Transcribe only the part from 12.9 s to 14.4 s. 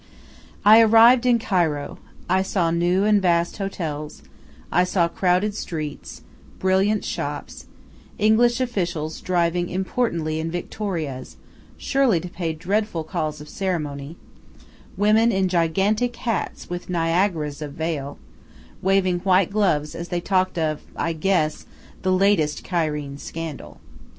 calls of ceremony;